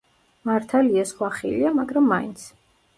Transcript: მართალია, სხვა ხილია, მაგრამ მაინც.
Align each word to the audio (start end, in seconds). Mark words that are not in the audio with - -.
მართალია, 0.49 1.05
სხვა 1.11 1.31
ხილია, 1.37 1.77
მაგრამ 1.83 2.13
მაინც. 2.17 2.53